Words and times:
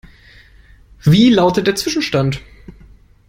Wie 1.03 1.29
lautet 1.29 1.67
der 1.67 1.75
Zwischenstand? 1.75 2.41